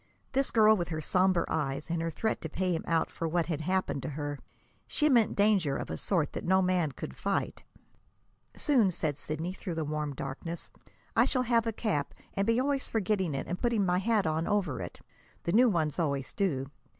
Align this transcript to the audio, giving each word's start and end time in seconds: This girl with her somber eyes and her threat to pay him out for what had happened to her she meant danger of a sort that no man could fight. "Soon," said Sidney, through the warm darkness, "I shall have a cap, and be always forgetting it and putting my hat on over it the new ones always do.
This 0.31 0.49
girl 0.49 0.75
with 0.75 0.89
her 0.89 0.99
somber 0.99 1.45
eyes 1.47 1.91
and 1.91 2.01
her 2.01 2.09
threat 2.09 2.41
to 2.41 2.49
pay 2.49 2.73
him 2.75 2.83
out 2.87 3.11
for 3.11 3.27
what 3.27 3.45
had 3.45 3.61
happened 3.61 4.01
to 4.01 4.09
her 4.09 4.39
she 4.87 5.09
meant 5.09 5.35
danger 5.35 5.77
of 5.77 5.91
a 5.91 5.95
sort 5.95 6.33
that 6.33 6.43
no 6.43 6.59
man 6.59 6.91
could 6.93 7.15
fight. 7.15 7.63
"Soon," 8.55 8.89
said 8.89 9.15
Sidney, 9.15 9.53
through 9.53 9.75
the 9.75 9.85
warm 9.85 10.15
darkness, 10.15 10.71
"I 11.15 11.25
shall 11.25 11.43
have 11.43 11.67
a 11.67 11.71
cap, 11.71 12.15
and 12.33 12.47
be 12.47 12.59
always 12.59 12.89
forgetting 12.89 13.35
it 13.35 13.45
and 13.45 13.61
putting 13.61 13.85
my 13.85 13.99
hat 13.99 14.25
on 14.25 14.47
over 14.47 14.81
it 14.81 15.01
the 15.43 15.51
new 15.51 15.69
ones 15.69 15.99
always 15.99 16.33
do. 16.33 16.71